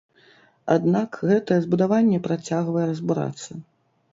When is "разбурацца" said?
2.93-3.51